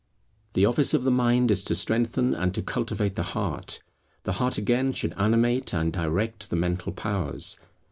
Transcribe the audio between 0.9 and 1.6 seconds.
of the mind